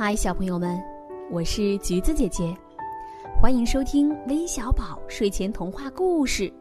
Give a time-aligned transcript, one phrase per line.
[0.00, 0.80] 嗨，小朋友们，
[1.28, 2.56] 我是橘子姐姐，
[3.42, 6.52] 欢迎收听微小宝睡前童话故事。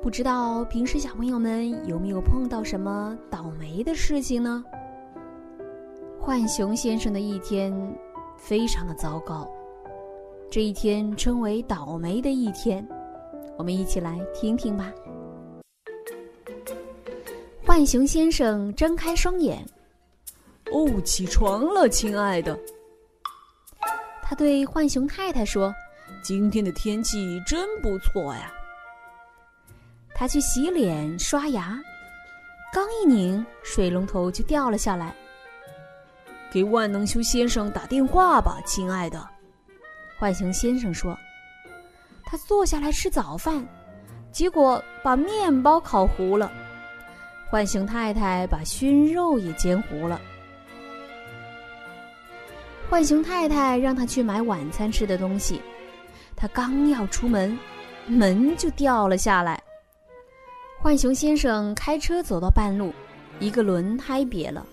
[0.00, 4.64] 不知道平时小朋友们有没有碰到什么倒霉的事情呢？
[6.18, 7.70] 浣熊先生的一天
[8.34, 9.46] 非常的糟糕，
[10.50, 12.82] 这一天称为倒霉的一天。
[13.58, 14.90] 我们一起来听听吧。
[17.66, 19.62] 浣熊先生睁开双眼。
[20.72, 22.58] 哦，起床了，亲爱的。
[24.22, 25.74] 他对浣熊太太说
[26.22, 28.52] ：“今天的天气真不错呀。”
[30.14, 31.76] 他去洗脸刷牙，
[32.72, 35.14] 刚一拧，水龙头就掉了下来。
[36.52, 39.28] 给万能修先生打电话吧，亲爱的。
[40.18, 41.18] 浣熊先生说
[42.24, 43.66] ：“他坐下来吃早饭，
[44.30, 46.52] 结果把面包烤糊了。
[47.50, 50.20] 浣熊太太把熏肉也煎糊了。”
[52.90, 55.62] 浣熊太太让他去买晚餐吃的东西，
[56.34, 57.56] 他刚要出门，
[58.08, 59.62] 门就掉了下来。
[60.82, 62.92] 浣熊先生开车走到半路，
[63.38, 64.66] 一个轮胎瘪了，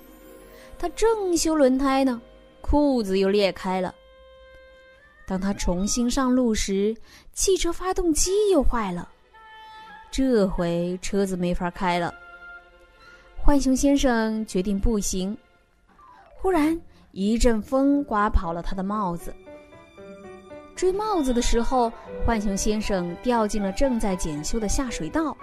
[0.79, 2.19] 他正修轮胎呢，
[2.59, 3.93] 裤子又裂开了。
[5.27, 6.97] 当他重新上路时，
[7.33, 9.07] 汽车发动机又坏了，
[10.09, 12.11] 这回车子没法开了。
[13.45, 15.37] 浣熊先生决定步行，
[16.33, 16.81] 忽然。
[17.11, 19.33] 一阵风刮跑了他的帽子。
[20.75, 21.91] 追帽子的时候，
[22.25, 25.35] 浣熊先生掉进了正在检修的下水道。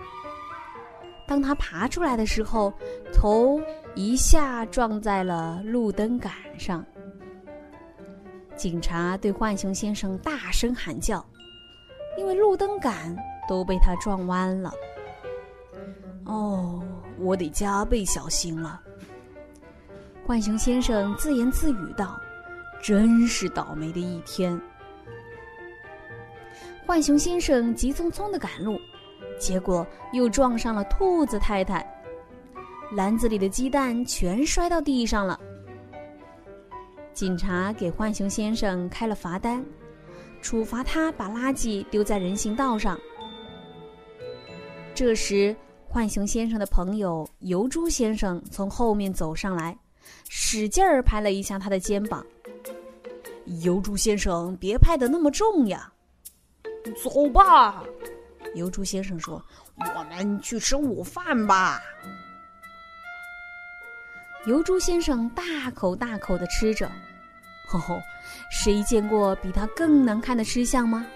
[1.26, 2.72] 当他爬出来的时候，
[3.12, 3.60] 头
[3.94, 6.84] 一下撞在了路灯杆上。
[8.54, 11.24] 警察对浣熊先生大声喊叫，
[12.16, 13.16] 因为路灯杆
[13.48, 14.72] 都被他撞弯了。
[16.26, 16.80] 哦，
[17.18, 18.80] 我得加倍小心了。
[20.26, 22.18] 浣熊先生自言自语道
[22.82, 24.58] ：“真是倒霉的一天。”
[26.86, 28.78] 浣熊先生急匆匆的赶路，
[29.38, 31.86] 结果又撞上了兔子太太，
[32.92, 35.38] 篮子里的鸡蛋全摔到地上了。
[37.12, 39.62] 警察给浣熊先生开了罚单，
[40.40, 42.98] 处罚他把垃圾丢在人行道上。
[44.94, 45.54] 这时，
[45.90, 49.76] 浣熊先生的朋友油猪先生从后面走上来。
[50.28, 52.24] 使劲儿拍了一下他的肩膀。
[53.62, 55.92] 油猪先生，别拍的那么重呀！
[57.02, 57.82] 走吧，
[58.54, 59.42] 油猪先生说
[59.96, 61.80] ：“我们去吃午饭吧。”
[64.46, 66.90] 油猪先生大口大口的吃着，
[67.66, 67.98] 吼吼，
[68.50, 71.06] 谁见过比他更难看的吃相吗？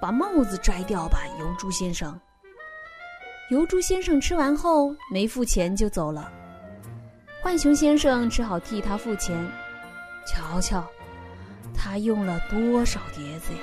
[0.00, 2.18] 把帽子摘掉吧，油猪先生。
[3.50, 6.30] 油猪先生吃完后没付钱就走了。
[7.44, 9.38] 浣熊先生只好替他付钱。
[10.26, 10.82] 瞧瞧，
[11.74, 13.58] 他用了多少碟子呀！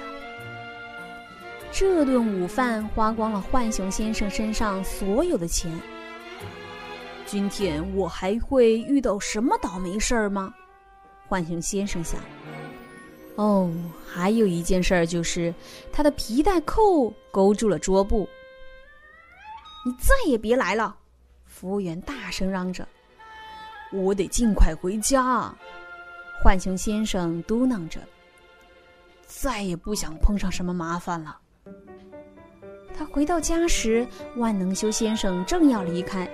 [1.72, 5.76] 这顿午饭花光了浣熊先生身上所有的钱。
[7.26, 10.54] 今天我还会遇到什么倒霉事儿吗？
[11.28, 12.20] 浣熊先生想。
[13.36, 13.74] 哦，
[14.08, 15.52] 还有一件事儿就是
[15.92, 18.30] 他的皮带扣勾住了桌布。
[19.84, 20.96] 你再也别来了！
[21.48, 22.88] 服务员大声嚷着。
[23.92, 25.54] 我得尽快回家，
[26.42, 28.00] 浣熊先生嘟囔着，
[29.28, 31.38] 再也不想碰上什么麻烦了。
[32.98, 34.08] 他回到家时，
[34.38, 36.30] 万能修先生正要离开，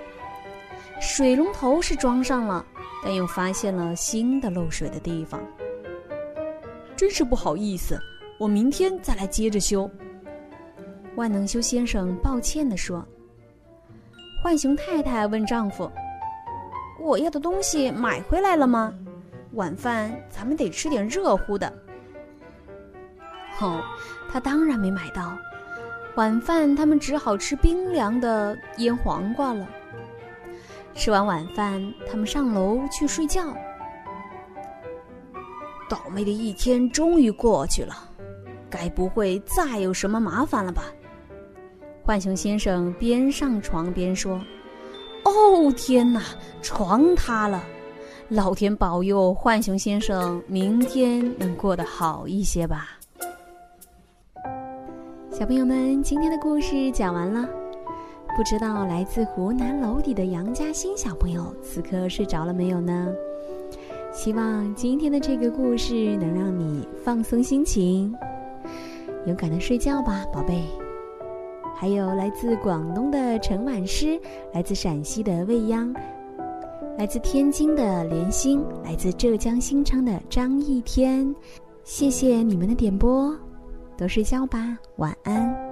[1.00, 2.64] 水龙头是装上了，
[3.02, 5.40] 但又发现了新的漏水的地方。
[6.96, 7.98] 真是不好意思，
[8.38, 9.90] 我明天再来接着修。
[11.16, 13.04] 万能修先生抱歉地说。
[14.44, 15.90] 浣熊太太问丈夫。
[16.98, 18.92] 我要的东西买回来了吗？
[19.52, 21.72] 晚饭咱们得吃点热乎的。
[23.60, 23.82] 哦，
[24.30, 25.36] 他当然没买到。
[26.16, 29.66] 晚饭他们只好吃冰凉的腌黄瓜了。
[30.94, 33.54] 吃完晚饭，他们上楼去睡觉。
[35.88, 37.94] 倒霉的一天终于过去了，
[38.68, 40.82] 该不会再有什么麻烦了吧？
[42.04, 44.40] 浣熊先生边上床边说。
[45.24, 46.22] 哦天哪！
[46.60, 47.62] 床塌了，
[48.28, 52.98] 老天保佑浣熊先生明天能过得好一些吧。
[55.30, 57.48] 小朋友们，今天的故事讲完了，
[58.36, 63.08] 不知道来自湖南娄底的杨嘉欣小朋友此刻睡着了没有呢？
[64.12, 68.12] 希望今天的这个故事能让你放松心情，
[69.26, 70.64] 勇敢的睡觉吧，宝贝。
[71.80, 74.20] 还有来自广东的陈婉诗，
[74.52, 75.94] 来自陕西的未央，
[76.98, 81.32] 来自天津的连心，来自浙江新昌的张一天，
[81.84, 83.32] 谢谢你们的点播，
[83.96, 85.67] 都睡觉吧，晚安。